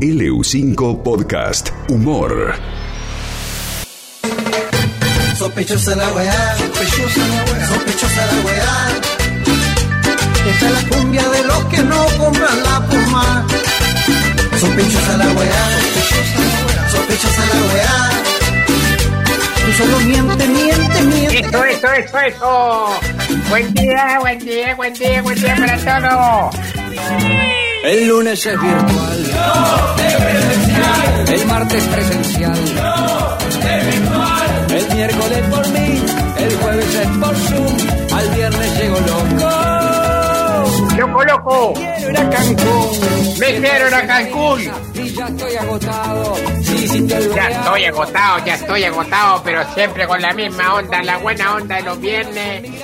LU5 0.00 1.02
Podcast 1.02 1.70
Humor. 1.88 2.54
Sospechosa 5.38 5.96
la 5.96 6.12
weá, 6.12 6.56
sospechosa 6.58 7.26
la 7.26 7.44
weá, 7.44 7.66
sospechosa 7.66 8.26
la 8.26 8.44
weá. 8.44 8.88
Esta 10.50 10.66
es 10.66 10.72
la 10.72 10.96
cumbia 10.96 11.28
de 11.30 11.44
los 11.44 11.64
que 11.64 11.82
no 11.82 12.06
compran 12.18 12.62
la 12.62 12.86
puma. 12.86 13.46
Sospechosa 14.60 15.16
la 15.16 15.28
weá, 15.32 15.64
sospechosa 16.90 17.42
la 17.54 17.60
weá. 17.72 18.10
Tú 19.64 19.72
solo 19.78 20.00
miente, 20.00 20.46
miente, 20.46 21.02
miente. 21.04 21.40
Eso, 21.40 21.64
eso, 21.64 21.92
eso, 21.92 22.18
eso. 22.18 23.00
Buen 23.48 23.72
día, 23.72 24.18
buen 24.20 24.38
día, 24.40 24.74
buen 24.74 24.92
día, 24.92 25.22
buen 25.22 25.40
día 25.40 25.56
para 25.56 26.10
todos. 26.10 27.65
El 27.86 28.08
lunes 28.08 28.44
es 28.44 28.60
virtual. 28.60 29.24
El 31.28 31.46
martes 31.46 31.84
presencial. 31.84 32.58
El 34.70 34.94
miércoles 34.96 35.46
por 35.48 35.68
mí. 35.68 36.02
El 36.36 36.56
jueves 36.56 36.94
es 36.96 37.08
por 37.18 37.36
Zoom. 37.36 37.76
Al 38.12 38.28
viernes 38.30 38.78
llego 38.80 38.98
loco. 38.98 39.46
Loco, 40.96 41.24
loco. 41.24 41.72
Quiero 41.74 42.10
ir 42.10 42.18
a 42.18 42.30
Cancún. 42.30 43.38
Me 43.38 43.46
quiero 43.46 43.88
ir 43.88 43.94
a 43.94 44.06
Cancún. 44.08 44.60
Y 44.94 45.08
ya 45.10 45.28
estoy 45.28 45.54
agotado. 45.54 46.34
Sí, 46.62 47.06
te 47.06 47.34
Ya 47.36 47.48
estoy 47.50 47.84
agotado, 47.84 48.44
ya 48.44 48.54
estoy 48.54 48.82
agotado, 48.82 49.42
pero 49.44 49.74
siempre 49.74 50.08
con 50.08 50.20
la 50.20 50.32
misma 50.32 50.74
onda, 50.74 51.04
la 51.04 51.18
buena 51.18 51.54
onda 51.54 51.76
de 51.76 51.82
los 51.82 52.00
viernes. 52.00 52.82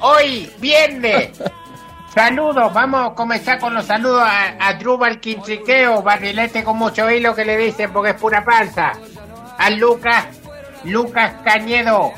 Hoy, 0.00 0.50
viernes. 0.58 1.30
Saludos, 2.16 2.72
vamos 2.72 3.10
a 3.10 3.14
comenzar 3.14 3.58
con 3.58 3.74
los 3.74 3.84
saludos 3.84 4.22
a, 4.24 4.56
a 4.58 4.72
Drubal 4.72 5.20
Quintriqueo, 5.20 6.00
barrilete 6.00 6.64
con 6.64 6.78
mucho 6.78 7.10
hilo 7.10 7.34
que 7.34 7.44
le 7.44 7.58
dicen 7.58 7.92
porque 7.92 8.12
es 8.12 8.16
pura 8.16 8.42
panza. 8.42 8.92
A 9.58 9.68
Lucas, 9.68 10.24
Lucas 10.84 11.34
Cañedo. 11.44 12.12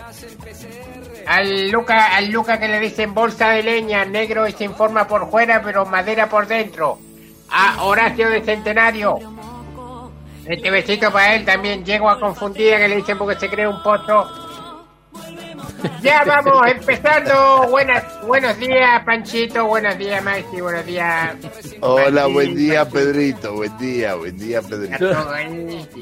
Al 1.27 1.73
Lucas, 1.73 2.11
al 2.13 2.31
Lucas 2.31 2.61
que 2.61 2.69
le 2.69 2.79
dicen 2.79 3.13
bolsa 3.13 3.49
de 3.49 3.65
leña, 3.65 4.05
negro 4.05 4.47
y 4.47 4.53
sin 4.53 4.73
forma 4.73 5.09
por 5.09 5.29
fuera, 5.33 5.61
pero 5.63 5.85
madera 5.85 6.29
por 6.29 6.47
dentro. 6.47 7.01
A 7.51 7.83
Horacio 7.83 8.31
de 8.31 8.41
Centenario. 8.45 9.19
Este 10.47 10.71
besito 10.71 11.11
para 11.11 11.35
él 11.35 11.45
también. 11.45 11.85
Llego 11.85 12.09
a 12.09 12.21
confundida 12.21 12.79
que 12.79 12.87
le 12.87 12.97
dicen 12.99 13.19
porque 13.19 13.41
se 13.41 13.51
cree 13.51 13.67
un 13.67 13.83
pozo. 13.83 14.38
Ya 16.03 16.25
vamos 16.25 16.67
empezando. 16.67 17.69
Buenas, 17.71 18.05
buenos 18.27 18.59
días, 18.59 19.03
Panchito. 19.05 19.65
Buenos 19.67 19.97
días, 19.99 20.23
Maxi. 20.23 20.61
Buenos 20.61 20.87
días. 20.87 21.35
Hola, 21.81 22.23
Maxi. 22.23 22.33
buen 22.33 22.57
día, 22.57 22.89
Pedrito. 22.89 23.53
Buen 23.55 23.77
día, 23.79 24.15
buen 24.15 24.37
día, 24.37 24.63
Pedrito. 24.63 25.11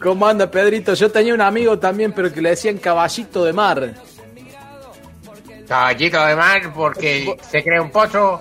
¿Cómo 0.02 0.26
anda, 0.26 0.50
Pedrito? 0.50 0.94
Yo 0.94 1.10
tenía 1.10 1.34
un 1.34 1.40
amigo 1.40 1.78
también, 1.78 2.12
pero 2.12 2.32
que 2.32 2.40
le 2.40 2.50
decían 2.50 2.78
caballito 2.78 3.44
de 3.44 3.52
mar. 3.52 3.94
Caballito 5.68 6.24
de 6.24 6.36
mar 6.36 6.72
porque 6.74 7.36
se 7.50 7.62
cree 7.62 7.80
un 7.80 7.90
pozo. 7.90 8.40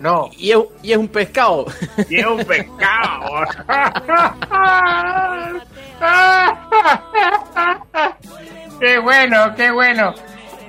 No, 0.00 0.30
Y 0.36 0.52
es, 0.52 0.58
y 0.82 0.92
es 0.92 0.98
un 0.98 1.08
pescado. 1.08 1.66
y 2.08 2.20
es 2.20 2.26
un 2.26 2.44
pescado. 2.44 3.44
qué 8.80 8.98
bueno, 9.00 9.54
qué 9.56 9.70
bueno. 9.72 10.14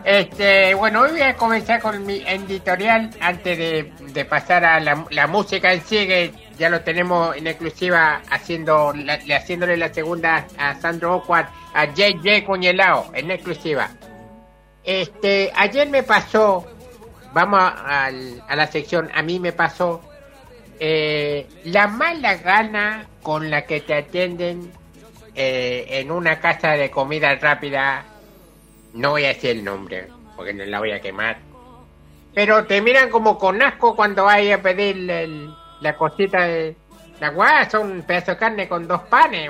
Este, 0.05 0.73
bueno, 0.75 1.02
hoy 1.02 1.11
voy 1.11 1.22
a 1.22 1.36
comenzar 1.36 1.81
con 1.81 2.05
mi 2.05 2.23
editorial 2.25 3.09
antes 3.19 3.58
de, 3.58 4.25
pasar 4.25 4.64
a 4.66 4.80
la, 4.80 5.06
la 5.11 5.28
música 5.28 5.72
en 5.73 5.81
sí, 5.81 6.08
que 6.08 6.31
ya 6.58 6.69
lo 6.69 6.81
tenemos 6.81 7.36
en 7.36 7.47
exclusiva 7.47 8.22
haciendo 8.30 8.94
la- 8.94 9.17
le- 9.17 9.36
haciéndole 9.36 9.78
la 9.78 9.94
segunda 9.94 10.45
a 10.58 10.75
Sandro 10.75 11.17
Ocuar, 11.17 11.50
a 11.73 11.86
JJ 11.86 12.45
Cuñelao, 12.45 13.11
en 13.14 13.31
exclusiva. 13.31 13.89
Este, 14.84 15.51
ayer 15.56 15.88
me 15.90 16.03
pasó, 16.03 16.66
vamos 17.34 17.59
a, 17.62 18.06
a 18.07 18.56
la 18.56 18.68
sección, 18.68 19.09
a 19.13 19.22
mí 19.22 19.40
me 19.40 19.51
pasó 19.51 20.01
eh, 20.79 21.47
la 21.66 21.88
mala 21.88 22.35
gana 22.35 23.06
con 23.22 23.50
la 23.50 23.63
que 23.66 23.81
te 23.81 23.94
atienden 23.95 24.72
eh, 25.35 25.85
en 25.90 26.09
una 26.12 26.40
casa 26.40 26.69
de 26.72 26.90
comida 26.90 27.35
rápida, 27.35 28.06
no 28.94 29.11
voy 29.11 29.25
a 29.25 29.29
decir 29.29 29.51
el 29.51 29.63
nombre, 29.63 30.07
porque 30.35 30.53
no 30.53 30.66
la 30.66 30.79
voy 30.79 30.91
a 30.91 31.01
quemar, 31.01 31.38
pero 32.33 32.66
te 32.66 32.81
miran 32.81 33.09
como 33.09 33.38
con 33.38 33.61
asco 33.61 33.95
cuando 33.95 34.25
vayas 34.25 34.59
a 34.59 34.63
pedir 34.63 35.09
el- 35.09 35.53
la 35.81 35.95
cosita 35.95 36.41
de... 36.41 36.75
La 37.19 37.29
guay, 37.29 37.69
son 37.69 37.91
un 37.91 38.01
pedazo 38.03 38.31
de 38.31 38.38
carne 38.38 38.67
con 38.69 38.88
dos 38.88 39.01
panes. 39.03 39.50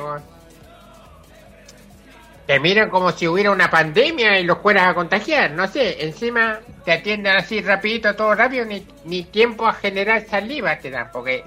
Te 2.47 2.59
miran 2.59 2.89
como 2.89 3.11
si 3.11 3.27
hubiera 3.27 3.51
una 3.51 3.69
pandemia 3.69 4.39
y 4.39 4.43
los 4.43 4.57
fueras 4.57 4.87
a 4.87 4.95
contagiar, 4.95 5.51
no 5.51 5.67
sé, 5.67 6.03
encima 6.03 6.59
te 6.83 6.93
atienden 6.93 7.35
así 7.35 7.61
rapidito, 7.61 8.15
todo 8.15 8.33
rápido, 8.33 8.65
ni, 8.65 9.23
tiempo 9.25 9.67
a 9.67 9.73
generar 9.73 10.25
saliva 10.25 10.79
te 10.79 10.89
dan, 10.89 11.11
porque 11.11 11.43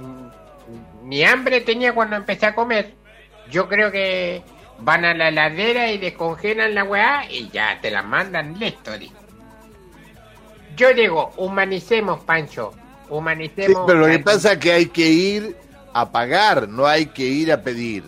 ni 1.02 1.24
hambre 1.24 1.60
tenía 1.62 1.92
cuando 1.92 2.14
empecé 2.14 2.46
a 2.46 2.54
comer. 2.54 2.92
Yo 3.50 3.68
creo 3.68 3.90
que 3.90 4.42
van 4.84 5.04
a 5.04 5.14
la 5.14 5.28
heladera 5.28 5.90
y 5.92 5.98
descongelan 5.98 6.74
la 6.74 6.84
weá 6.84 7.30
y 7.30 7.48
ya 7.50 7.80
te 7.80 7.90
la 7.90 8.02
mandan 8.02 8.58
listo, 8.58 8.96
digo. 8.98 9.14
Yo 10.76 10.92
digo, 10.94 11.32
humanicemos, 11.36 12.20
Pancho, 12.24 12.72
Sí, 12.72 12.78
humanicemos. 13.08 13.84
pero 13.86 14.00
lo 14.00 14.06
que 14.06 14.18
pasa 14.20 14.52
es 14.52 14.58
que 14.58 14.72
hay 14.72 14.86
que 14.86 15.08
ir 15.08 15.56
a 15.92 16.10
pagar, 16.10 16.68
no 16.68 16.86
hay 16.86 17.06
que 17.06 17.24
ir 17.24 17.52
a 17.52 17.62
pedir. 17.62 18.04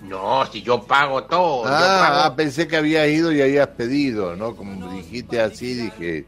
No, 0.00 0.44
si 0.46 0.62
yo 0.62 0.82
pago 0.86 1.24
todo, 1.24 1.78
yo 1.78 1.88
Ah, 1.88 1.96
pago... 1.98 2.20
ah, 2.24 2.36
pensé 2.36 2.68
que 2.68 2.76
habías 2.76 3.08
ido 3.08 3.32
y 3.32 3.40
habías 3.40 3.68
pedido, 3.68 4.36
¿no? 4.36 4.54
Como 4.54 4.90
dijiste 4.92 5.40
así, 5.40 5.74
dije, 5.74 6.26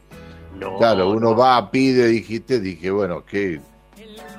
No, 0.54 0.78
claro, 0.78 1.10
uno 1.10 1.34
no. 1.34 1.36
va, 1.36 1.70
pide, 1.70 2.06
dijiste, 2.08 2.58
dije, 2.60 2.90
bueno, 2.90 3.24
¿qué? 3.24 3.60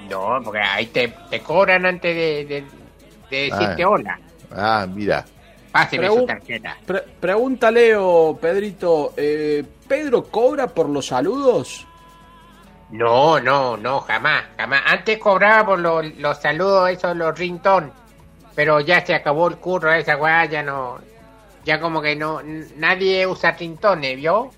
No, 0.10 0.40
porque 0.44 0.60
ahí 0.60 0.88
te, 0.88 1.10
te 1.30 1.42
cobran 1.42 1.86
antes 1.86 2.16
de, 2.16 2.46
de, 2.46 2.66
de 3.30 3.38
decirte 3.52 3.84
Ah. 3.84 3.90
hola. 3.90 4.20
Ah, 4.56 4.86
mira. 4.90 5.26
Páseme 5.72 6.08
Pregun- 6.08 6.20
su 6.22 6.26
tarjeta. 6.26 6.78
Pre- 6.86 7.04
pregúntale, 7.20 7.96
o 7.96 8.38
Pedrito, 8.40 9.14
eh, 9.18 9.64
¿Pedro 9.88 10.24
cobra 10.26 10.68
por 10.68 10.90
los 10.90 11.08
saludos? 11.08 11.86
No, 12.90 13.40
no, 13.40 13.76
no, 13.78 14.00
jamás, 14.02 14.44
jamás. 14.58 14.82
Antes 14.86 15.18
cobraba 15.20 15.66
por 15.66 15.80
los, 15.80 16.06
los 16.18 16.38
saludos, 16.38 16.90
esos, 16.90 17.16
los 17.16 17.38
rington. 17.38 17.92
Pero 18.56 18.80
ya 18.80 19.06
se 19.06 19.14
acabó 19.14 19.48
el 19.50 19.58
curro, 19.58 19.92
esa 19.94 20.16
weá 20.18 20.46
ya 20.46 20.64
no. 20.64 21.00
Ya 21.66 21.80
como 21.80 22.02
que 22.02 22.16
no. 22.16 22.42
Nadie 22.78 23.28
usa 23.28 23.52
ringtones, 23.52 24.16
¿vio? 24.16 24.52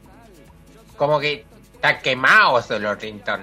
Como 0.95 1.19
que 1.19 1.43
están 1.73 1.99
quemados 2.01 2.69
los 2.69 3.01
rington. 3.01 3.41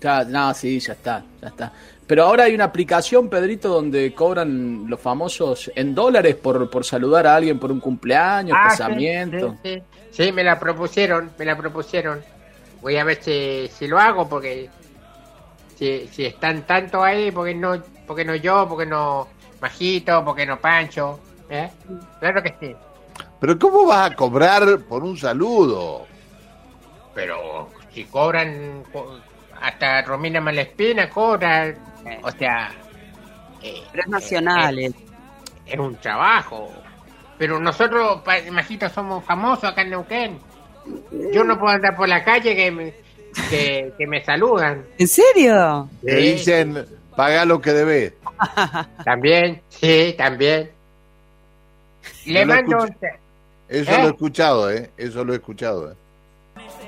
Ya, 0.00 0.24
no, 0.24 0.52
sí, 0.52 0.80
ya 0.80 0.92
está, 0.92 1.22
ya 1.40 1.48
está. 1.48 1.72
Pero 2.06 2.24
ahora 2.24 2.44
hay 2.44 2.54
una 2.54 2.64
aplicación, 2.64 3.30
Pedrito, 3.30 3.68
donde 3.70 4.12
cobran 4.14 4.84
los 4.88 5.00
famosos 5.00 5.70
en 5.74 5.94
dólares 5.94 6.34
por, 6.34 6.68
por 6.68 6.84
saludar 6.84 7.26
a 7.26 7.34
alguien 7.36 7.58
por 7.58 7.72
un 7.72 7.80
cumpleaños, 7.80 8.56
Ah, 8.60 8.70
sí, 8.70 8.76
casamiento. 8.76 9.56
Sí, 9.62 9.70
sí. 9.76 9.82
Sí, 10.24 10.32
me 10.32 10.44
la 10.44 10.58
propusieron, 10.60 11.30
me 11.38 11.44
la 11.44 11.56
propusieron. 11.56 12.22
Voy 12.82 12.96
a 12.98 13.04
ver 13.04 13.22
si, 13.22 13.68
si 13.68 13.88
lo 13.88 13.98
hago 13.98 14.28
porque 14.28 14.68
si, 15.76 16.06
si 16.08 16.26
están 16.26 16.66
tanto 16.66 17.02
ahí, 17.02 17.30
porque 17.30 17.54
no, 17.54 17.82
porque 18.06 18.24
no 18.24 18.34
yo, 18.34 18.66
porque 18.68 18.86
no 18.86 19.26
Majito, 19.60 20.22
porque 20.24 20.44
no 20.44 20.58
Pancho, 20.60 21.18
¿eh? 21.48 21.70
Claro 22.20 22.42
que 22.42 22.54
sí. 22.60 22.76
Pero 23.40 23.58
¿cómo 23.58 23.86
vas 23.86 24.10
a 24.10 24.14
cobrar 24.14 24.80
por 24.80 25.02
un 25.02 25.16
saludo? 25.16 26.06
Pero 27.14 27.70
si 27.92 28.04
cobran 28.04 28.82
co- 28.92 29.18
hasta 29.64 30.02
Romina 30.02 30.40
Malespina 30.40 31.08
cobra, 31.08 31.74
o 32.22 32.30
sea, 32.32 32.70
eh, 33.62 33.82
Pero 33.90 34.02
es 34.04 34.08
nacional. 34.08 34.78
eh, 34.78 34.86
eh. 34.86 34.92
es 35.66 35.78
un 35.78 35.96
trabajo. 35.96 36.70
Pero 37.38 37.58
nosotros, 37.58 38.22
Majito, 38.52 38.88
somos 38.88 39.24
famosos 39.24 39.64
acá 39.64 39.82
en 39.82 39.90
Neuquén. 39.90 40.38
Yo 41.32 41.42
no 41.44 41.58
puedo 41.58 41.74
andar 41.74 41.96
por 41.96 42.08
la 42.08 42.22
calle 42.22 42.54
que 42.54 42.70
me, 42.70 42.94
que, 43.50 43.92
que 43.98 44.06
me 44.06 44.22
saludan. 44.24 44.84
¿En 44.98 45.08
serio? 45.08 45.88
Te 46.04 46.16
Sí. 46.20 46.32
dicen, 46.32 46.86
paga 47.16 47.44
lo 47.44 47.60
que 47.60 47.72
debes. 47.72 48.12
También, 49.04 49.62
sí, 49.68 50.14
también. 50.18 50.70
Le 52.26 52.44
No 52.44 52.54
mando 52.54 52.84
Eso 53.68 53.90
¿Eh? 53.92 53.98
lo 53.98 54.04
he 54.08 54.10
escuchado, 54.10 54.70
¿eh? 54.70 54.90
Eso 54.96 55.24
lo 55.24 55.32
he 55.32 55.36
escuchado, 55.36 55.92
¿eh? 55.92 55.94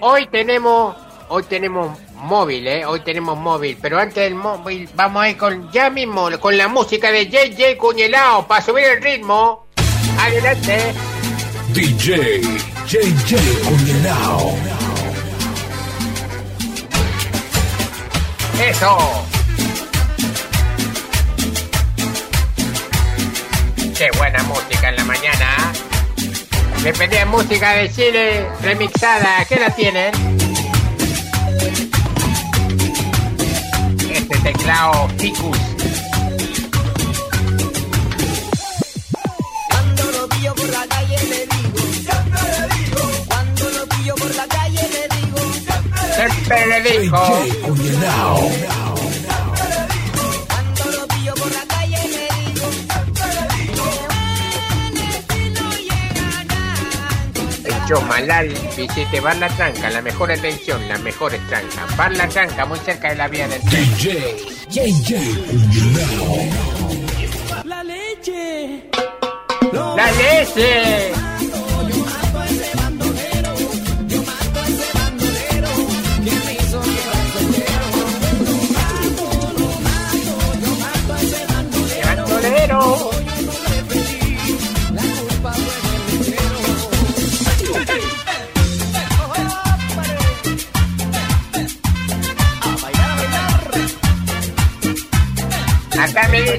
Hoy 0.00 0.26
tenemos, 0.26 0.94
hoy 1.28 1.42
tenemos 1.44 1.98
móvil, 2.14 2.66
¿eh? 2.66 2.84
Hoy 2.84 3.00
tenemos 3.00 3.38
móvil. 3.38 3.78
Pero 3.80 3.98
antes 3.98 4.16
del 4.16 4.34
móvil, 4.34 4.88
vamos 4.94 5.22
a 5.22 5.30
ir 5.30 5.36
con 5.36 5.70
ya 5.70 5.90
mismo, 5.90 6.28
con 6.40 6.56
la 6.56 6.68
música 6.68 7.10
de 7.10 7.26
JJ 7.26 7.76
Cuñelao, 7.78 8.46
para 8.46 8.64
subir 8.64 8.84
el 8.84 9.02
ritmo. 9.02 9.66
Adelante. 10.18 10.94
DJ 11.72 12.40
JJ 12.86 13.36
Cuñelao. 13.64 14.56
Eso. 18.60 18.98
Qué 23.96 24.10
buena 24.18 24.42
música 24.42 24.88
en 24.90 24.96
la 24.96 25.04
mañana. 25.04 25.72
¿eh? 25.74 26.82
Me 26.82 26.92
pedían 26.92 27.28
música 27.28 27.72
de 27.72 27.90
Chile 27.90 28.46
remixada. 28.62 29.44
¿Qué 29.48 29.56
la 29.56 29.70
tienen? 29.70 30.35
Teclado 34.46 35.08
Ficus. 35.18 35.58
Cuando 39.70 40.02
lo 40.12 40.28
pillo 40.28 40.54
por 40.54 40.68
la 40.68 40.86
calle 40.86 41.18
le 41.30 41.40
digo, 41.52 41.78
siempre 42.06 42.50
le 42.60 42.66
digo. 42.76 43.02
Cuando 43.26 43.70
lo 43.70 43.88
pillo 43.88 44.14
por 44.14 44.34
la 44.36 44.46
calle 44.46 44.88
le 44.94 45.02
digo, 45.16 45.38
Siempre 46.14 46.66
le 46.66 46.82
cuando 47.10 48.85
Chomalal, 57.86 58.48
visite 58.76 59.20
Bar 59.20 59.36
La 59.36 59.48
Tranca, 59.48 59.90
la 59.90 60.02
mejor 60.02 60.32
atención, 60.32 60.88
las 60.88 61.00
mejores 61.00 61.40
trancas. 61.48 61.96
Bar 61.96 62.16
La 62.16 62.28
Tranca, 62.28 62.66
muy 62.66 62.78
cerca 62.80 63.10
de 63.10 63.16
la 63.16 63.28
vía 63.28 63.46
del 63.46 63.62
tren. 63.62 63.96
DJ, 63.96 64.36
DJ 64.70 65.66
la 67.66 67.82
leche. 67.82 68.90
¡La 69.72 70.10
leche! 70.12 71.35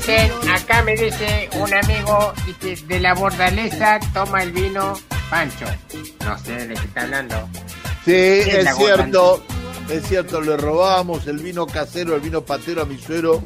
Dicen, 0.08 0.32
acá 0.50 0.84
me 0.84 0.96
dice 0.96 1.50
un 1.60 1.74
amigo 1.74 2.34
dice, 2.46 2.86
de 2.86 3.00
la 3.00 3.14
bordaleza 3.14 4.00
toma 4.14 4.44
el 4.44 4.52
vino 4.52 4.94
Pancho. 5.30 5.66
No 6.24 6.38
sé 6.38 6.68
de 6.68 6.74
qué 6.76 6.86
está 6.86 7.02
hablando. 7.02 7.50
Sí, 8.06 8.14
es 8.14 8.76
cierto, 8.78 9.44
es 9.90 10.08
cierto, 10.08 10.40
le 10.42 10.56
robamos 10.56 11.28
el 11.28 11.40
vino 11.40 11.68
casero, 11.68 12.16
el 12.16 12.22
vino 12.22 12.42
patero 12.42 12.84
a 12.84 12.86
mi 12.86 12.98
suero 12.98 13.44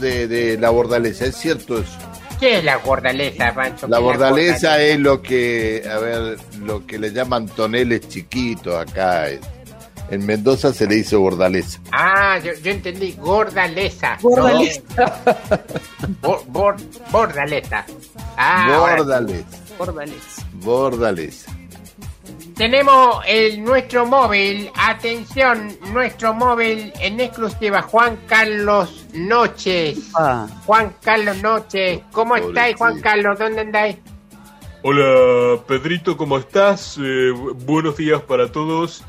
de, 0.00 0.26
de 0.26 0.58
la 0.58 0.70
bordaleza, 0.70 1.26
es 1.26 1.36
cierto 1.36 1.78
eso. 1.78 1.98
¿Qué 2.40 2.58
es 2.58 2.64
la 2.64 2.78
bordaleza, 2.78 3.54
Pancho? 3.54 3.86
La 3.88 3.96
¿Qué 3.98 4.02
es 4.02 4.04
bordaleza 4.04 4.82
es 4.82 4.98
lo 4.98 5.22
que, 5.22 5.82
a 5.90 5.98
ver, 5.98 6.38
lo 6.62 6.86
que 6.86 6.98
le 6.98 7.12
llaman 7.12 7.46
toneles 7.46 8.08
chiquitos 8.08 8.74
acá. 8.74 9.26
En 10.10 10.24
Mendoza 10.24 10.72
se 10.72 10.86
le 10.86 10.96
dice 10.96 11.16
bordaleza. 11.16 11.80
Ah, 11.92 12.38
yo, 12.38 12.52
yo 12.62 12.70
entendí, 12.70 13.12
gordaleza. 13.18 14.16
Gordaleza. 14.22 14.82
No, 16.22 16.28
Bor- 16.28 16.44
bor- 16.52 17.10
bordaleza. 17.10 17.84
Ah, 18.36 18.76
Bordaleza, 18.96 19.46
Bordaleza. 19.78 20.46
bordaleza. 20.52 21.52
Tenemos 22.56 23.22
el 23.26 23.62
nuestro 23.62 24.06
móvil, 24.06 24.70
atención, 24.78 25.76
nuestro 25.92 26.32
móvil 26.32 26.92
en 27.00 27.20
exclusiva, 27.20 27.82
Juan 27.82 28.18
Carlos 28.26 29.06
Noches. 29.12 29.98
Ah, 30.14 30.46
Juan 30.64 30.94
Carlos 31.02 31.42
Noches, 31.42 32.00
¿cómo 32.12 32.30
Pobrecito. 32.30 32.50
estáis, 32.50 32.76
Juan 32.76 33.00
Carlos? 33.00 33.38
¿Dónde 33.38 33.60
andáis? 33.60 33.96
Hola 34.82 35.60
Pedrito, 35.66 36.16
¿cómo 36.16 36.38
estás? 36.38 36.96
Eh, 36.98 37.32
bu- 37.34 37.54
buenos 37.64 37.96
días 37.96 38.22
para 38.22 38.50
todos. 38.50 39.02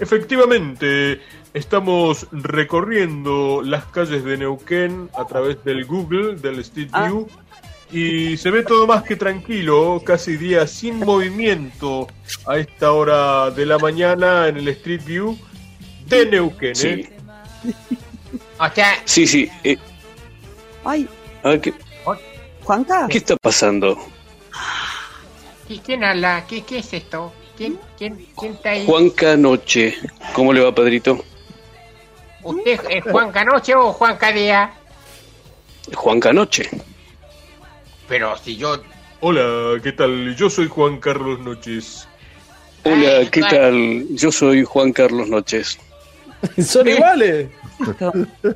Efectivamente, 0.00 1.20
estamos 1.54 2.26
recorriendo 2.30 3.62
las 3.64 3.84
calles 3.86 4.24
de 4.24 4.36
Neuquén 4.38 5.10
a 5.18 5.24
través 5.26 5.62
del 5.64 5.84
Google, 5.84 6.36
del 6.36 6.60
Street 6.60 6.88
Ah. 6.92 7.06
View, 7.06 7.28
y 7.90 8.36
se 8.36 8.50
ve 8.50 8.62
todo 8.62 8.86
más 8.86 9.02
que 9.02 9.16
tranquilo, 9.16 10.02
casi 10.04 10.36
día 10.36 10.66
sin 10.66 10.98
movimiento 11.04 12.06
a 12.46 12.58
esta 12.58 12.92
hora 12.92 13.50
de 13.50 13.66
la 13.66 13.78
mañana 13.78 14.48
en 14.48 14.58
el 14.58 14.68
Street 14.68 15.02
View 15.04 15.36
de 16.06 16.26
Neuquén. 16.26 16.76
Sí, 16.76 16.88
¿eh? 16.88 17.12
O 18.60 18.68
sea, 18.74 18.94
sí, 19.04 19.26
sí. 19.26 19.48
eh, 19.64 19.76
ay, 20.84 21.08
¿qué, 21.62 21.72
Juanca. 22.64 23.06
qué 23.08 23.18
está 23.18 23.36
pasando? 23.36 23.96
¿qui- 25.68 25.80
¿quién 25.84 26.02
habla? 26.04 26.44
¿Qué, 26.46 26.62
qué 26.64 26.78
es 26.78 26.92
esto? 26.92 27.32
¿Quién, 27.58 27.76
quién, 27.98 28.24
quién 28.38 28.52
está 28.52 28.70
ahí? 28.70 28.86
Juanca 28.86 29.36
Noche. 29.36 29.96
¿Cómo 30.32 30.52
le 30.52 30.60
va, 30.60 30.72
Pedrito? 30.72 31.18
¿Usted 32.44 32.80
es 32.88 33.02
Juan 33.02 33.32
Canoche 33.32 33.74
o 33.74 33.92
Juan 33.92 34.16
Cadía? 34.16 34.70
Juanca 35.92 36.32
Noche. 36.32 36.70
Pero 38.08 38.36
si 38.38 38.56
yo... 38.56 38.80
Hola, 39.20 39.80
¿qué 39.82 39.90
tal? 39.90 40.36
Yo 40.36 40.48
soy 40.48 40.68
Juan 40.68 41.00
Carlos 41.00 41.40
Noches. 41.40 42.06
Hola, 42.84 43.28
¿qué 43.28 43.40
Juan. 43.40 43.52
tal? 43.52 44.06
Yo 44.10 44.30
soy 44.30 44.62
Juan 44.62 44.92
Carlos 44.92 45.28
Noches. 45.28 45.80
Son 46.64 46.86
iguales. 46.86 47.48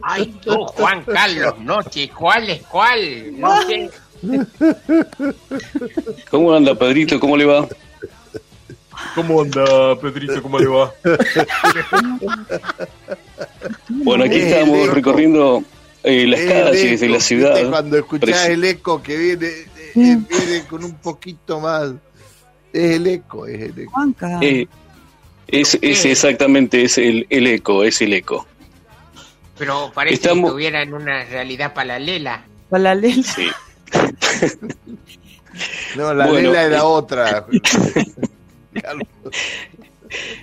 Ay, 0.02 0.26
tú, 0.40 0.64
Juan 0.64 1.02
Carlos 1.02 1.58
Noche, 1.58 2.08
¿cuál 2.16 2.48
es 2.50 2.62
cuál? 2.62 3.40
No 3.40 3.62
sé. 3.62 3.90
¿Cómo 6.30 6.54
anda, 6.54 6.72
Pedrito? 6.76 7.18
¿Cómo 7.18 7.36
le 7.36 7.46
va? 7.46 7.66
¿Cómo 9.14 9.42
anda, 9.42 9.64
Pedrito? 10.00 10.42
¿Cómo 10.42 10.58
le 10.58 10.66
va? 10.66 10.92
Bueno, 13.88 14.24
aquí 14.24 14.36
estamos 14.38 14.78
eco. 14.86 14.94
recorriendo 14.94 15.62
eh, 16.02 16.26
las 16.26 16.40
Es 16.40 16.52
calles 16.52 17.00
de 17.00 17.08
la 17.08 17.20
ciudad. 17.20 17.54
¿viste? 17.54 17.70
Cuando 17.70 17.98
escuchás 17.98 18.46
el 18.48 18.64
eco 18.64 19.02
que 19.02 19.16
viene, 19.16 19.46
eh, 19.46 19.66
eh, 19.94 20.18
viene 20.28 20.64
con 20.68 20.84
un 20.84 20.94
poquito 20.94 21.60
más. 21.60 21.92
Es 22.72 22.92
el 22.96 23.06
eco, 23.06 23.46
es 23.46 23.60
el 23.60 23.78
eco. 23.78 23.92
Juanca. 23.92 24.38
Eh, 24.40 24.66
es, 25.46 25.78
es 25.82 26.04
exactamente, 26.06 26.82
es 26.84 26.96
el, 26.98 27.26
el 27.28 27.46
eco, 27.46 27.84
es 27.84 28.00
el 28.00 28.14
eco. 28.14 28.46
Pero 29.58 29.92
parece 29.94 30.14
Estamos- 30.14 30.44
que 30.44 30.48
estuviera 30.48 30.82
en 30.82 30.94
una 30.94 31.24
realidad 31.24 31.74
paralela. 31.74 32.44
Balalela. 32.70 33.22
Sí. 33.22 33.48
No, 35.96 36.14
la 36.14 36.26
Bueno, 36.26 36.48
lela 36.50 36.62
era 36.64 36.84
otra. 36.84 37.46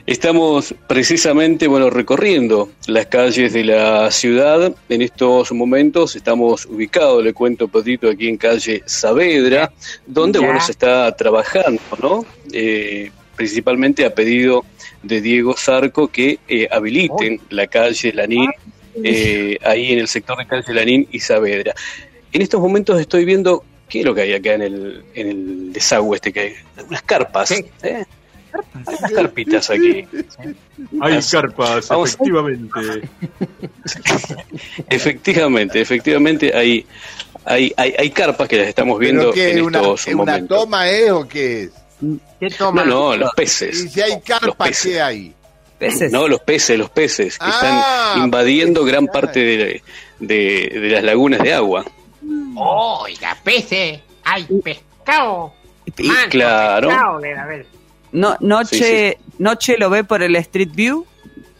Estamos 0.08 0.74
precisamente, 0.88 1.68
bueno, 1.68 1.92
recorriendo 1.92 2.72
las 2.88 3.06
calles 3.06 3.54
de 3.54 3.64
la 3.64 4.10
ciudad. 4.10 4.74
En 4.90 5.02
estos 5.04 5.52
momentos 5.52 6.16
estamos 6.16 6.66
ubicados, 6.66 7.24
le 7.24 7.34
cuento 7.34 7.68
Pedrito, 7.68 8.10
aquí 8.10 8.28
en 8.28 8.38
calle 8.38 8.82
Saavedra, 8.88 9.72
donde, 10.08 10.40
Ya. 10.40 10.46
bueno, 10.46 10.60
se 10.62 10.72
está 10.72 11.16
trabajando, 11.16 11.82
¿no? 12.02 12.26
Eh, 12.52 13.12
principalmente 13.36 14.06
a 14.06 14.14
pedido 14.16 14.66
de 15.04 15.22
Diego 15.22 15.54
Zarco 15.56 16.08
que 16.08 16.40
eh, 16.48 16.68
habiliten 16.72 17.40
la 17.52 17.68
calle 17.68 18.12
Lanín, 18.12 18.50
eh, 19.04 19.58
ahí 19.64 19.94
en 19.94 20.00
el 20.00 20.08
sector 20.08 20.36
de 20.40 20.48
calle 20.48 20.74
Lanín 20.74 21.08
y 21.12 21.20
Saavedra. 21.20 21.76
En 22.32 22.42
estos 22.42 22.60
momentos 22.60 23.00
estoy 23.00 23.24
viendo, 23.24 23.64
¿qué 23.88 24.00
es 24.00 24.06
lo 24.06 24.16
que 24.16 24.22
hay 24.22 24.34
acá 24.34 24.54
en 24.56 24.62
el, 24.64 25.04
en 25.14 25.28
el 25.28 25.74
desagüe 25.74 26.16
este 26.16 26.34
que 26.34 26.40
hay? 26.40 26.54
Unas 26.90 27.04
carpas, 27.04 27.50
Sí. 27.50 27.64
¿eh? 27.84 28.04
Hay 28.86 28.96
unas 29.00 29.12
carpitas 29.12 29.70
aquí. 29.70 30.08
Hay 31.02 31.20
carpas, 31.32 31.88
vamos- 31.90 32.10
efectivamente. 32.14 32.80
Efectivamente, 34.90 35.82
efectivamente 35.82 36.52
hay, 36.56 36.86
hay, 37.46 37.74
hay, 37.78 37.96
hay 37.98 38.10
carpas 38.12 38.48
que 38.48 38.58
las 38.58 38.68
estamos 38.68 39.00
viendo 39.00 39.22
¿Pero 39.22 39.34
qué? 39.34 39.52
en 39.52 39.62
¿Una, 39.64 39.80
estos 39.80 40.08
una 40.08 40.16
momentos. 40.16 40.60
toma 40.60 40.90
es 40.90 41.12
o 41.12 41.28
qué 41.28 41.64
es? 41.64 41.72
¿Qué 42.40 42.50
toma? 42.50 42.84
No, 42.84 43.12
no, 43.12 43.18
los 43.18 43.32
Y 43.34 43.36
peces. 43.36 43.92
si 43.92 44.02
hay 44.02 44.12
Los 44.12 44.24
carpa, 44.24 44.66
peces. 44.66 44.92
¿qué 44.94 45.02
hay? 45.02 45.34
Peces. 45.78 46.12
No, 46.12 46.28
los 46.28 46.42
peces, 46.42 46.78
los 46.78 46.90
peces 46.90 47.38
que 47.38 47.46
Ah, 47.46 48.10
están 48.14 48.24
invadiendo 48.26 48.82
peces, 48.82 48.94
gran 48.94 49.08
ah. 49.08 49.12
parte 49.12 49.40
de, 49.40 49.84
de, 50.20 50.80
de 50.80 50.90
las 50.90 51.04
lagunas 51.04 51.42
de 51.42 51.54
agua. 51.54 51.86
Oiga, 52.56 53.38
peces. 53.44 54.00
Hay 54.24 54.44
pescado. 54.64 55.54
Manso, 56.04 56.30
claro. 56.30 56.88
pescado 56.90 57.20
No, 58.12 58.36
noche, 58.40 59.18
noche 59.38 59.78
lo 59.78 59.90
ve 59.90 60.04
por 60.04 60.24
el 60.24 60.36
Street 60.38 60.72
View. 60.74 61.06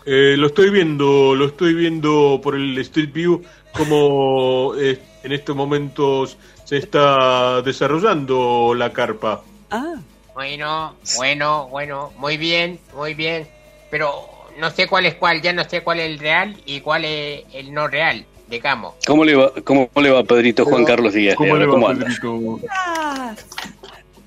Eh, 0.06 0.36
lo 0.38 0.48
estoy 0.48 0.70
viendo, 0.72 1.36
lo 1.36 1.46
estoy 1.46 1.74
viendo 1.74 2.40
por 2.42 2.56
el 2.56 2.78
Street 2.80 3.12
View 3.14 3.44
como 3.74 4.74
eh, 4.76 5.00
en 5.24 5.32
estos 5.32 5.56
momentos 5.56 6.38
se 6.64 6.78
está 6.78 7.62
desarrollando 7.62 8.74
la 8.76 8.92
carpa. 8.92 9.42
Ah, 9.70 9.96
Bueno, 10.34 10.96
bueno, 11.18 11.68
bueno, 11.70 12.12
muy 12.18 12.38
bien, 12.38 12.80
muy 12.96 13.14
bien. 13.14 13.48
Pero 13.92 14.12
no 14.58 14.70
sé 14.72 14.88
cuál 14.88 15.06
es 15.06 15.16
cuál, 15.16 15.42
ya 15.42 15.54
no 15.54 15.64
sé 15.68 15.82
cuál 15.82 16.00
es 16.00 16.10
el 16.10 16.20
real 16.20 16.56
y 16.66 16.80
cuál 16.82 17.06
es 17.06 17.44
el 17.54 17.74
no 17.74 17.88
real. 17.88 18.26
digamos. 18.48 18.96
¿Cómo 19.06 19.24
le 19.24 19.36
va, 19.36 19.52
cómo 19.64 19.90
le 19.96 20.10
va 20.10 20.24
Pedrito 20.24 20.66
Juan 20.66 20.86
Carlos 20.86 21.14
Díaz? 21.14 21.36
¿Cómo 21.36 21.56
le 21.56 21.68
va, 21.68 21.92
anda? 21.92 22.06
Pedrito? 22.06 22.60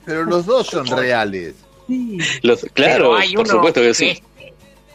Pero 0.05 0.25
los 0.25 0.47
dos 0.47 0.67
son 0.69 0.87
reales. 0.87 1.55
Los- 2.43 2.67
claro, 2.73 3.15
hay 3.17 3.33
por 3.35 3.45
uno 3.47 3.55
supuesto 3.55 3.81
que 3.81 3.95
sí. 3.95 4.09
es 4.11 4.23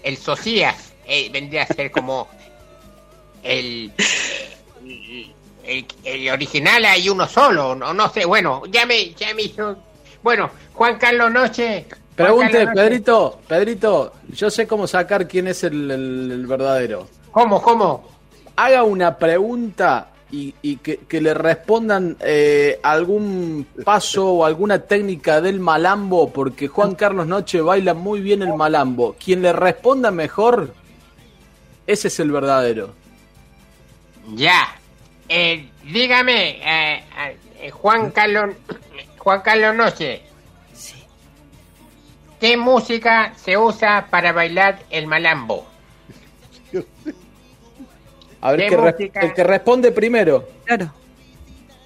el 0.03 0.17
Socias, 0.17 0.93
eh, 1.05 1.29
vendría 1.31 1.63
a 1.63 1.67
ser 1.67 1.91
como 1.91 2.27
el, 3.43 3.91
el, 5.63 5.85
el 6.03 6.29
original, 6.29 6.85
hay 6.85 7.09
uno 7.09 7.27
solo, 7.27 7.75
no, 7.75 7.93
no 7.93 8.09
sé, 8.09 8.25
bueno, 8.25 8.63
ya 8.69 8.85
me, 8.85 9.13
ya 9.13 9.33
me 9.33 9.43
hizo... 9.43 9.77
Bueno, 10.23 10.49
Juan 10.73 10.97
Carlos 10.97 11.31
Noche. 11.31 11.85
Pregunte, 12.15 12.51
Carlos 12.51 12.67
Noche. 12.75 12.81
Pedrito, 12.89 13.39
Pedrito, 13.47 14.13
yo 14.29 14.49
sé 14.49 14.67
cómo 14.67 14.87
sacar 14.87 15.27
quién 15.27 15.47
es 15.47 15.63
el, 15.63 15.89
el- 15.91 16.31
el 16.31 16.47
verdadero. 16.47 17.07
¿Cómo, 17.31 17.61
cómo? 17.61 18.09
Haga 18.55 18.83
una 18.83 19.17
pregunta 19.17 20.09
y, 20.31 20.53
y 20.61 20.77
que, 20.77 20.97
que 20.97 21.21
le 21.21 21.33
respondan 21.33 22.17
eh, 22.19 22.79
algún 22.83 23.65
paso 23.83 24.33
o 24.33 24.45
alguna 24.45 24.79
técnica 24.79 25.41
del 25.41 25.59
malambo, 25.59 26.31
porque 26.31 26.67
Juan 26.67 26.95
Carlos 26.95 27.27
Noche 27.27 27.61
baila 27.61 27.93
muy 27.93 28.19
bien 28.19 28.41
el 28.41 28.53
malambo. 28.53 29.15
Quien 29.23 29.41
le 29.41 29.53
responda 29.53 30.11
mejor, 30.11 30.73
ese 31.85 32.09
es 32.09 32.19
el 32.19 32.31
verdadero. 32.31 32.93
Ya. 34.35 34.75
Eh, 35.29 35.69
dígame, 35.83 36.59
eh, 36.61 37.03
eh, 37.59 37.69
Juan 37.71 38.11
Carlos, 38.11 38.55
Juan 39.17 39.41
Carlos 39.41 39.75
Noche. 39.75 40.21
¿Qué 42.39 42.55
música 42.55 43.33
se 43.35 43.57
usa 43.57 44.07
para 44.11 44.31
bailar 44.31 44.79
el 44.89 45.07
malambo? 45.07 45.65
A 48.41 48.51
ver, 48.51 48.61
el 49.13 49.33
que 49.33 49.43
responde 49.43 49.91
primero. 49.91 50.47
Claro. 50.65 50.93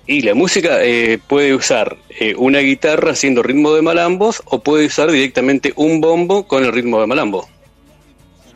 Y 0.08 0.22
la 0.22 0.34
música 0.34 0.84
eh, 0.84 1.20
puede 1.26 1.54
usar 1.54 1.96
eh, 2.10 2.36
una 2.36 2.60
guitarra 2.60 3.12
haciendo 3.12 3.44
ritmo 3.44 3.74
de 3.74 3.82
malambos 3.82 4.42
o 4.46 4.60
puede 4.60 4.88
usar 4.88 5.12
directamente 5.12 5.74
un 5.76 6.02
bombo 6.02 6.48
con 6.48 6.64
el 6.64 6.72
ritmo 6.72 7.00
de 7.00 7.08
malambo. 7.08 7.48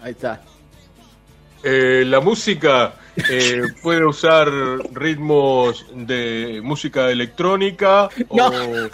Ahí 0.01 0.11
está. 0.11 0.41
Eh, 1.63 2.03
la 2.05 2.19
música 2.19 2.95
eh, 3.29 3.61
puede 3.81 4.05
usar 4.05 4.49
ritmos 4.91 5.85
de 5.93 6.59
música 6.63 7.09
electrónica 7.09 8.09
No. 8.31 8.47
o 8.47 8.89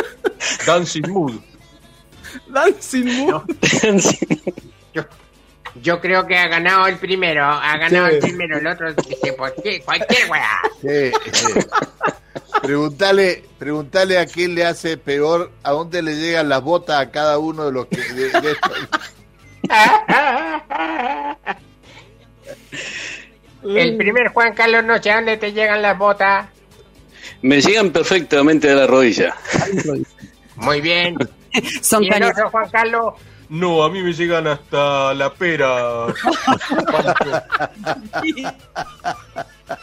dancing 0.66 1.08
mood. 1.10 1.34
Dancing 2.48 3.06
Moon. 3.06 3.28
Yo, 3.28 3.44
yo 5.76 6.00
creo 6.02 6.26
que 6.28 6.38
ha 6.38 6.48
ganado 6.48 6.88
el 6.88 6.98
primero, 6.98 7.46
ha 7.46 7.78
ganado 7.78 8.08
Sí. 8.08 8.14
el 8.16 8.20
primero, 8.20 8.58
el 8.58 8.68
otro 8.68 8.94
dice, 8.94 9.34
¿por 9.34 9.54
qué? 9.62 9.82
Cualquier 9.82 10.30
weá. 10.30 10.60
Sí, 10.82 11.12
sí. 11.32 11.54
Preguntale, 12.62 13.44
preguntale 13.58 14.18
a 14.20 14.26
quién 14.26 14.54
le 14.56 14.66
hace 14.66 14.98
peor, 14.98 15.52
a 15.64 15.72
dónde 15.72 16.02
le 16.02 16.16
llegan 16.16 16.50
las 16.50 16.62
botas 16.62 17.00
a 17.00 17.10
cada 17.12 17.38
uno 17.40 17.66
de 17.66 17.72
los 17.72 17.88
que 17.88 17.98
de- 18.02 18.30
de 18.42 18.52
estos. 18.52 18.88
El 23.64 23.98
primer 23.98 24.30
Juan 24.30 24.54
Carlos 24.54 24.84
Noche, 24.84 25.12
¿a 25.12 25.16
dónde 25.16 25.38
te 25.38 25.54
llegan 25.54 25.82
las 25.82 25.98
botas? 25.98 26.48
Me 27.42 27.62
llegan 27.62 27.92
perfectamente 27.92 28.70
a 28.70 28.76
la 28.76 28.88
rodilla. 28.88 29.36
Muy 30.56 30.82
bien. 30.82 31.16
Son 31.82 32.04
¿Y 32.04 32.08
el 32.08 32.14
cañas. 32.14 32.32
otro 32.32 32.50
Juan 32.50 32.70
Carlos? 32.70 33.14
No, 33.52 33.84
a 33.84 33.90
mí 33.90 34.02
me 34.02 34.14
llegan 34.14 34.48
hasta 34.48 35.14
la 35.14 35.30
pera. 35.34 36.08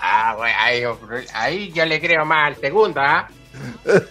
Ah, 0.00 0.34
bueno, 0.36 0.56
ahí, 0.58 0.84
ahí 1.34 1.72
yo 1.72 1.84
le 1.84 2.00
creo 2.00 2.24
más 2.24 2.48
al 2.48 2.56
segundo, 2.56 3.00
¿ah? 3.00 3.28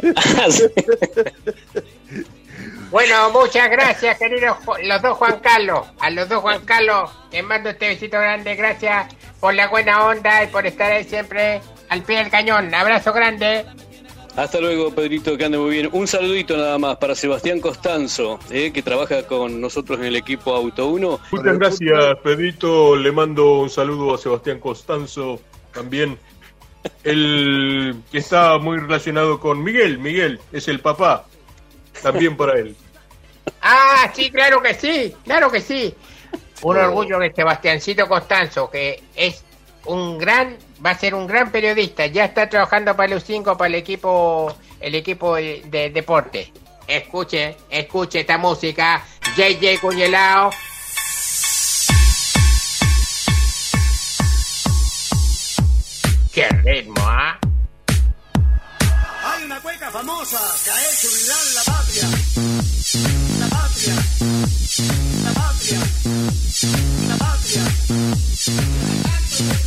Bueno, 2.92 3.32
muchas 3.32 3.70
gracias, 3.70 4.18
queridos 4.18 4.58
los 4.84 5.02
dos 5.02 5.18
Juan 5.18 5.40
Carlos. 5.40 5.88
A 6.00 6.10
los 6.10 6.30
dos 6.30 6.42
Juan 6.42 6.64
Carlos, 6.64 7.12
les 7.32 7.44
mando 7.44 7.70
este 7.70 7.90
besito 7.90 8.18
grande. 8.18 8.56
Gracias 8.56 9.14
por 9.40 9.54
la 9.56 9.68
buena 9.68 10.06
onda 10.06 10.44
y 10.44 10.48
por 10.48 10.66
estar 10.66 10.92
ahí 10.92 11.04
siempre 11.04 11.62
al 11.90 12.04
pie 12.04 12.20
del 12.20 12.30
cañón. 12.30 12.74
Abrazo 12.74 13.12
grande. 13.12 13.66
Hasta 14.38 14.62
luego, 14.62 14.94
Pedrito, 14.94 15.36
que 15.36 15.46
ande 15.46 15.58
muy 15.58 15.72
bien. 15.72 15.90
Un 15.92 16.06
saludito 16.08 16.56
nada 16.56 16.78
más 16.78 16.98
para 16.98 17.16
Sebastián 17.16 17.60
Costanzo, 17.60 18.40
eh, 18.52 18.72
que 18.72 18.84
trabaja 18.84 19.24
con 19.24 19.60
nosotros 19.60 19.98
en 19.98 20.06
el 20.06 20.16
equipo 20.16 20.54
Auto 20.54 20.90
1. 20.90 21.20
Muchas 21.32 21.58
gracias, 21.58 22.18
Pedrito. 22.24 22.96
Le 22.96 23.12
mando 23.12 23.62
un 23.62 23.72
saludo 23.72 24.14
a 24.14 24.20
Sebastián 24.20 24.60
Costanzo 24.60 25.42
también. 25.74 26.20
El 27.04 27.96
que 28.12 28.20
está 28.20 28.60
muy 28.60 28.78
relacionado 28.78 29.40
con 29.40 29.64
Miguel. 29.64 29.98
Miguel 29.98 30.40
es 30.52 30.68
el 30.68 30.82
papá. 30.82 31.26
También 32.04 32.38
para 32.38 32.60
él. 32.60 32.76
Ah, 33.62 34.12
sí, 34.14 34.30
claro 34.30 34.62
que 34.62 34.74
sí, 34.74 35.16
claro 35.24 35.50
que 35.50 35.62
sí. 35.62 35.96
Un 36.64 36.78
orgullo 36.78 37.18
de 37.18 37.34
Sebastiancito 37.34 38.06
Constanzo, 38.08 38.70
que 38.70 39.02
es 39.16 39.44
un 39.86 40.18
gran, 40.18 40.58
va 40.86 40.92
a 40.92 40.98
ser 40.98 41.14
un 41.14 41.28
gran 41.28 41.52
periodista. 41.52 42.06
Ya 42.08 42.26
está 42.26 42.50
trabajando 42.50 42.96
para 42.96 43.10
los 43.14 43.24
cinco, 43.24 43.58
para 43.58 43.70
el 43.70 43.76
equipo, 43.76 44.56
el 44.80 44.96
equipo 44.96 45.36
de, 45.36 45.64
de 45.68 45.90
deporte. 45.90 46.52
Escuche, 46.88 47.58
escuche 47.70 48.22
esta 48.22 48.38
música. 48.38 49.04
JJ 49.36 49.80
Cuñelao. 49.82 50.52
Qué 56.32 56.48
ritmo, 56.64 56.94
¿ah? 57.00 57.38
Hay 59.24 59.44
una 59.44 59.60
cueca 59.60 59.92
famosa 59.92 60.40
que 60.64 60.70
ha 60.72 60.80
hecho 60.90 61.08
la 61.56 61.64
patria. 61.64 62.08
La 63.40 63.48
patria. 63.48 63.96
La 65.24 65.32
patria. 65.34 65.80
La 67.08 67.18
patria. 67.18 68.37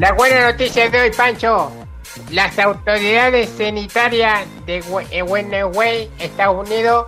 La 0.00 0.12
buena 0.12 0.50
noticia 0.52 0.90
de 0.90 1.00
hoy, 1.00 1.10
Pancho. 1.10 1.72
Las 2.30 2.58
autoridades 2.58 3.50
sanitarias 3.56 4.46
de 4.66 4.80
We- 4.82 5.06
eh, 5.10 6.10
Estados 6.18 6.68
Unidos, 6.68 7.06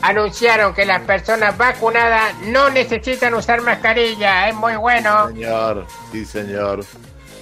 anunciaron 0.00 0.74
que 0.74 0.84
las 0.84 1.02
personas 1.02 1.56
vacunadas 1.56 2.34
no 2.46 2.70
necesitan 2.70 3.34
usar 3.34 3.62
mascarilla. 3.62 4.48
Es 4.48 4.54
muy 4.54 4.74
bueno. 4.76 5.28
Señor, 5.28 5.86
sí, 6.10 6.24
señor. 6.24 6.84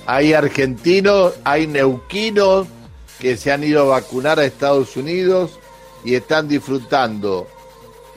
Hay 0.06 0.32
argentinos, 0.32 1.35
hay 1.44 1.66
neuquinos 1.66 2.66
que 3.18 3.37
se 3.37 3.52
han 3.52 3.62
ido 3.64 3.82
a 3.82 4.00
vacunar 4.00 4.38
a 4.38 4.44
Estados 4.44 4.97
Unidos 4.97 5.59
y 6.04 6.14
están 6.14 6.49
disfrutando 6.49 7.47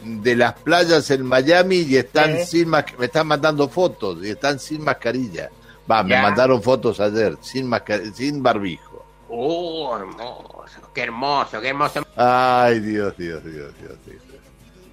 de 0.02 0.36
las 0.36 0.54
playas 0.54 1.10
en 1.12 1.26
Miami 1.26 1.78
y 1.78 1.98
están 1.98 2.38
Sí. 2.40 2.46
sin 2.62 2.70
me 2.70 2.84
están 3.00 3.28
mandando 3.28 3.70
fotos 3.70 4.18
y 4.24 4.30
están 4.32 4.60
sin 4.60 4.84
mascarilla. 4.84 5.50
Va, 5.90 6.04
me 6.04 6.22
mandaron 6.22 6.62
fotos 6.62 7.00
ayer, 7.00 7.38
sin 7.42 7.70
sin 8.14 8.42
barbijo. 8.42 9.06
Uh, 9.28 9.96
hermoso, 9.96 10.92
qué 10.94 11.02
hermoso, 11.04 11.60
qué 11.60 11.70
hermoso. 11.70 12.06
Ay, 12.16 12.80
Dios, 12.80 13.18
Dios, 13.18 13.44
Dios, 13.44 13.74
Dios. 13.80 13.94
Dios. 14.06 14.22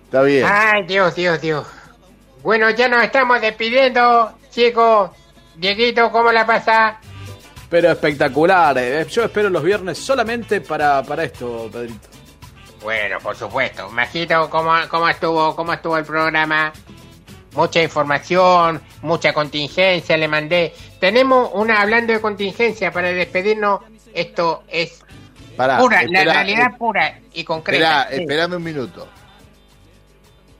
Está 0.04 0.22
bien. 0.22 0.46
Ay, 0.48 0.84
Dios, 0.86 1.14
Dios, 1.14 1.40
Dios. 1.40 1.66
Bueno, 2.42 2.70
ya 2.70 2.88
nos 2.88 3.04
estamos 3.04 3.40
despidiendo, 3.40 4.32
chicos. 4.50 5.10
Dieguito, 5.56 6.10
¿cómo 6.10 6.32
la 6.32 6.46
pasa? 6.46 6.98
Pero 7.68 7.92
espectacular. 7.92 8.76
eh. 8.78 9.06
Yo 9.08 9.24
espero 9.24 9.50
los 9.50 9.62
viernes 9.62 9.98
solamente 9.98 10.60
para, 10.62 11.02
para 11.02 11.24
esto, 11.24 11.68
Pedrito. 11.70 12.08
Bueno, 12.82 13.18
por 13.22 13.36
supuesto. 13.36 13.88
Majito, 13.90 14.48
¿cómo, 14.48 14.72
cómo 14.88 15.08
estuvo 15.08 15.54
cómo 15.54 15.72
estuvo 15.74 15.98
el 15.98 16.04
programa? 16.04 16.72
Mucha 17.54 17.82
información, 17.82 18.80
mucha 19.02 19.32
contingencia 19.32 20.16
le 20.16 20.28
mandé. 20.28 20.72
Tenemos 21.00 21.50
una, 21.54 21.80
hablando 21.80 22.12
de 22.12 22.20
contingencia, 22.20 22.92
para 22.92 23.10
despedirnos, 23.12 23.80
esto 24.14 24.62
es 24.68 25.00
Pará, 25.56 25.78
pura, 25.78 26.02
espera, 26.02 26.24
la 26.24 26.32
realidad 26.32 26.66
eh, 26.72 26.76
pura 26.78 27.20
y 27.34 27.44
concreta. 27.44 28.02
Espera, 28.02 28.16
Sí. 28.16 28.22
espérame 28.22 28.56
un 28.56 28.62
minuto. 28.62 29.08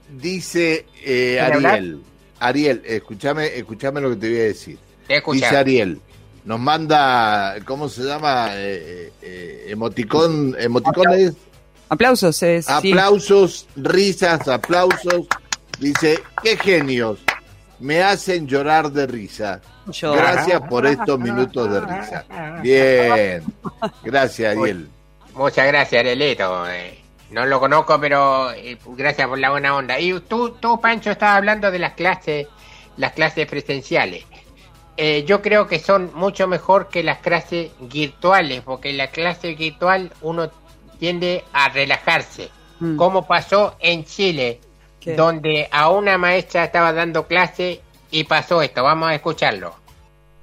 Dice 0.09 0.85
eh. 1.03 1.39
Ariel, 1.39 2.01
Ariel, 2.39 2.81
escúchame, 2.85 3.47
escúchame 3.57 4.01
lo 4.01 4.09
que 4.09 4.15
te 4.17 4.29
voy 4.29 4.39
a 4.39 4.43
decir. 4.43 4.77
Te 5.07 5.17
escucha. 5.17 5.45
Dice 5.45 5.57
Ariel, 5.57 6.01
nos 6.43 6.59
manda, 6.59 7.55
¿cómo 7.65 7.87
se 7.87 8.03
llama? 8.03 8.49
Eh, 8.53 9.11
eh, 9.21 9.65
emoticón, 9.69 10.55
emoticones. 10.59 11.33
Aplausos, 11.87 12.41
eh, 12.43 12.61
sí. 12.61 12.71
Aplausos, 12.71 13.67
risas, 13.75 14.47
aplausos. 14.47 15.27
Dice, 15.81 16.19
qué 16.43 16.55
genios. 16.57 17.19
Me 17.79 18.01
hacen 18.03 18.47
llorar 18.47 18.91
de 18.91 19.07
risa. 19.07 19.59
Gracias 20.01 20.61
por 20.69 20.85
estos 20.85 21.19
minutos 21.19 21.71
de 21.71 21.81
risa. 21.81 22.25
Bien. 22.61 23.43
Gracias, 24.03 24.55
Ariel. 24.55 24.87
Muchas 25.33 25.65
gracias, 25.67 25.99
Arelito. 25.99 26.69
eh, 26.69 26.99
no 27.31 27.45
lo 27.45 27.59
conozco, 27.59 27.99
pero 27.99 28.51
eh, 28.51 28.77
gracias 28.85 29.27
por 29.27 29.39
la 29.39 29.49
buena 29.49 29.75
onda. 29.75 29.99
Y 29.99 30.19
tú, 30.21 30.51
tú, 30.59 30.79
Pancho, 30.79 31.09
estabas 31.11 31.37
hablando 31.37 31.71
de 31.71 31.79
las 31.79 31.93
clases, 31.93 32.47
las 32.97 33.13
clases 33.13 33.47
presenciales. 33.47 34.25
Eh, 34.97 35.23
yo 35.25 35.41
creo 35.41 35.65
que 35.65 35.79
son 35.79 36.11
mucho 36.13 36.47
mejor 36.47 36.89
que 36.89 37.01
las 37.01 37.17
clases 37.19 37.71
virtuales, 37.79 38.61
porque 38.61 38.89
en 38.91 38.97
la 38.97 39.07
clase 39.07 39.55
virtual 39.55 40.11
uno 40.21 40.51
tiende 40.99 41.43
a 41.53 41.69
relajarse, 41.69 42.49
Mm. 42.79 42.97
como 42.97 43.25
pasó 43.27 43.75
en 43.79 44.03
Chile, 44.05 44.59
¿Qué? 45.01 45.15
donde 45.15 45.67
a 45.71 45.89
una 45.89 46.17
maestra 46.17 46.63
estaba 46.63 46.93
dando 46.93 47.27
clase 47.27 47.81
y 48.11 48.23
pasó 48.23 48.61
esto. 48.61 48.83
Vamos 48.83 49.09
a 49.09 49.15
escucharlo. 49.15 49.75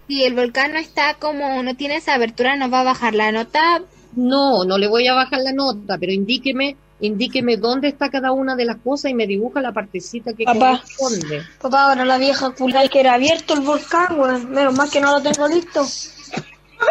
Si 0.09 0.25
el 0.25 0.35
volcán 0.35 0.73
no 0.73 0.79
está 0.79 1.15
como 1.15 1.63
no 1.63 1.77
tiene 1.77 1.97
esa 1.97 2.15
abertura, 2.15 2.57
nos 2.57 2.73
va 2.73 2.81
a 2.81 2.85
bajar 2.85 3.15
la 3.15 3.31
nota. 3.31 3.83
No, 4.17 4.65
no 4.65 4.79
le 4.79 4.89
voy 4.89 5.07
a 5.07 5.15
bajar 5.15 5.41
la 5.43 5.53
nota, 5.53 5.99
pero 5.99 6.13
indíqueme, 6.13 6.77
indíqueme 7.01 7.57
dónde 7.57 7.89
está 7.89 8.09
cada 8.09 8.33
una 8.33 8.57
de 8.57 8.65
las 8.65 8.79
cosas 8.79 9.11
y 9.11 9.15
me 9.15 9.27
dibuja 9.27 9.61
la 9.61 9.73
partecita 9.73 10.33
que 10.33 10.45
Papá. 10.45 10.83
corresponde. 10.83 11.43
Papá, 11.61 11.83
ahora 11.85 12.05
la 12.05 12.19
vieja 12.19 12.51
culada 12.51 12.89
que 12.89 13.01
era 13.01 13.15
abierto 13.15 13.55
el 13.55 13.61
volcán, 13.61 14.19
weón. 14.19 14.51
Menos 14.51 14.75
mal 14.75 14.91
que 14.91 15.01
no 15.01 15.13
lo 15.13 15.23
tengo 15.23 15.47
listo. 15.47 15.87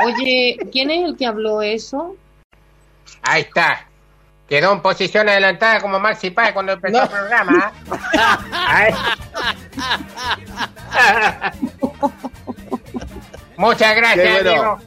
Oye, 0.05 0.57
¿quién 0.71 0.91
es 0.91 1.05
el 1.05 1.17
que 1.17 1.25
habló 1.25 1.61
eso? 1.61 2.15
Ahí 3.23 3.41
está. 3.41 3.86
Quedó 4.47 4.71
en 4.71 4.81
posición 4.81 5.27
adelantada 5.27 5.81
como 5.81 5.99
Maxi 5.99 6.31
Paz 6.31 6.53
cuando 6.53 6.71
empezó 6.73 7.03
el 7.03 7.09
programa. 7.09 7.71
Ahí. 8.67 8.93
Muchas 13.57 13.95
gracias, 13.95 14.43
bueno. 14.43 14.49
Diego. 14.49 14.79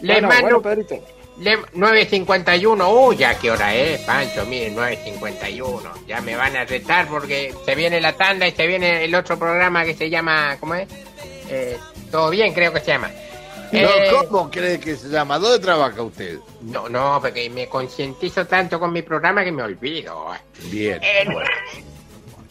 Les 0.00 0.14
Bueno, 0.22 0.28
mando 0.28 0.60
bueno, 0.60 0.62
Pedrito. 0.62 1.06
le- 1.38 1.58
9.51. 1.74 2.88
Uy, 3.08 3.16
ya 3.16 3.38
qué 3.38 3.50
hora 3.50 3.74
es, 3.74 4.00
Pancho. 4.00 4.44
Miren, 4.46 4.74
9.51. 4.76 6.06
Ya 6.06 6.20
me 6.22 6.34
van 6.36 6.56
a 6.56 6.64
retar 6.64 7.06
porque 7.08 7.54
se 7.64 7.74
viene 7.74 8.00
la 8.00 8.14
tanda 8.14 8.46
y 8.48 8.52
se 8.52 8.66
viene 8.66 9.04
el 9.04 9.14
otro 9.14 9.38
programa 9.38 9.84
que 9.84 9.94
se 9.94 10.08
llama. 10.08 10.56
¿Cómo 10.58 10.74
es? 10.74 10.88
Eh, 11.50 11.78
Todo 12.10 12.30
bien, 12.30 12.52
creo 12.54 12.72
que 12.72 12.80
se 12.80 12.86
llama. 12.86 13.10
Eh, 13.72 14.10
No, 14.12 14.26
¿Cómo 14.28 14.50
cree 14.50 14.80
que 14.80 14.96
se 14.96 15.08
llama? 15.08 15.38
¿Dónde 15.38 15.58
trabaja 15.58 16.02
usted? 16.02 16.38
no, 16.62 16.88
no, 16.88 17.18
porque 17.20 17.48
me 17.50 17.68
concientizo 17.68 18.46
tanto 18.46 18.78
con 18.80 18.92
mi 18.92 19.02
programa 19.02 19.44
que 19.44 19.52
me 19.52 19.62
olvido. 19.62 20.26
Bien. 20.64 20.98
Eh, 21.02 21.26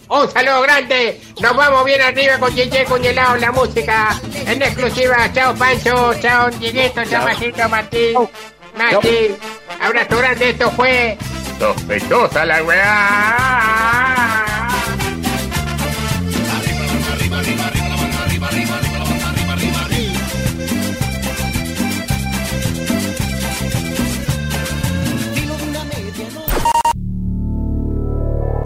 Un 0.08 0.30
saludo 0.32 0.62
grande. 0.62 1.22
Nos 1.42 1.56
vamos 1.56 1.86
bien 1.86 2.02
arriba 2.02 2.38
con 2.40 2.56
JJ 2.56 2.86
Cuñelado, 2.86 3.36
la 3.38 3.52
música 3.52 4.20
en 4.48 4.62
exclusiva. 4.62 5.32
Chao 5.34 5.54
Pancho, 5.56 6.14
chao 6.20 6.50
Dieguito, 6.52 7.04
chao 7.06 7.24
Majito, 7.26 7.70
Martín. 7.70 8.14
Martín, 8.76 9.38
abrazo 9.82 10.18
grande. 10.18 10.50
Esto 10.50 10.72
fue 10.72 11.18
Sospechosa 11.60 12.46
la 12.46 12.64
weá. 12.64 13.79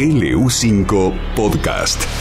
LU5 0.04 1.13
Podcast. 1.36 2.12